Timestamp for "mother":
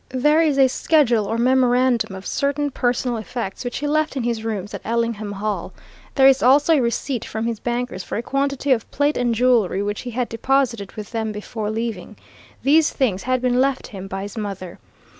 14.39-14.79